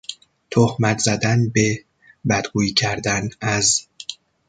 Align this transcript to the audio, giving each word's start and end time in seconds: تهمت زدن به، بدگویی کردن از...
تهمت 0.51 0.97
زدن 0.99 1.49
به، 1.49 1.83
بدگویی 2.29 2.73
کردن 2.73 3.29
از... 3.41 3.85